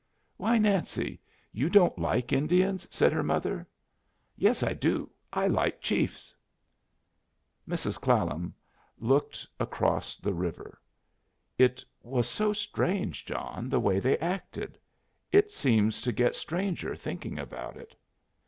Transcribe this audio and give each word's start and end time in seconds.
"Why, 0.37 0.57
Nancy, 0.57 1.21
you 1.51 1.69
don't 1.69 1.99
like 1.99 2.33
Indians?" 2.33 2.87
said 2.89 3.13
her 3.13 3.21
mother. 3.21 3.67
"Yes, 4.35 4.63
I 4.63 4.73
do. 4.73 5.11
I 5.31 5.45
like 5.45 5.79
chiefs." 5.79 6.33
Mrs. 7.69 8.01
Clallam 8.01 8.55
looked 8.97 9.47
across 9.59 10.17
the 10.17 10.33
river. 10.33 10.81
"It 11.59 11.85
was 12.01 12.27
so 12.27 12.51
strange, 12.51 13.25
John, 13.27 13.69
the 13.69 13.79
way 13.79 13.99
they 13.99 14.17
acted. 14.17 14.79
It 15.31 15.51
seems 15.51 16.01
to 16.01 16.11
get 16.11 16.35
stranger, 16.35 16.95
thinking 16.95 17.37
about 17.37 17.77
it." 17.77 17.95